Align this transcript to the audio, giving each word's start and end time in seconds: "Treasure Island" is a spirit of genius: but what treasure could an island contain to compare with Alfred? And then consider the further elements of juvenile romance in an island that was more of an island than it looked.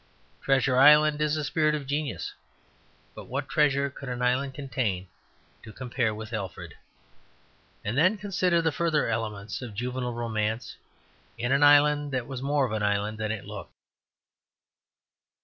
"Treasure 0.41 0.77
Island" 0.79 1.21
is 1.21 1.37
a 1.37 1.43
spirit 1.43 1.75
of 1.75 1.85
genius: 1.85 2.33
but 3.13 3.25
what 3.27 3.47
treasure 3.47 3.87
could 3.91 4.09
an 4.09 4.23
island 4.23 4.55
contain 4.55 5.07
to 5.61 5.71
compare 5.71 6.11
with 6.15 6.33
Alfred? 6.33 6.73
And 7.85 7.95
then 7.95 8.17
consider 8.17 8.63
the 8.63 8.71
further 8.71 9.07
elements 9.07 9.61
of 9.61 9.75
juvenile 9.75 10.13
romance 10.15 10.75
in 11.37 11.51
an 11.51 11.61
island 11.61 12.13
that 12.13 12.25
was 12.25 12.41
more 12.41 12.65
of 12.65 12.71
an 12.71 12.81
island 12.81 13.19
than 13.19 13.31
it 13.31 13.45
looked. 13.45 13.75